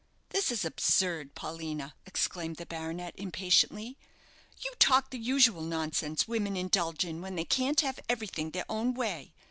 "This 0.29 0.49
is 0.51 0.65
absurd, 0.65 1.35
Paulina," 1.35 1.93
exclaimed 2.07 2.55
the 2.55 2.65
baronet, 2.65 3.13
impatiently; 3.19 3.99
"you 4.63 4.73
talk 4.79 5.11
the 5.11 5.19
usual 5.19 5.61
nonsense 5.61 6.27
women 6.27 6.57
indulge 6.57 7.05
in 7.05 7.21
when 7.21 7.35
they 7.35 7.45
can't 7.45 7.81
have 7.81 7.99
everything 8.09 8.49
their 8.49 8.65
own 8.67 8.95
way. 8.95 9.35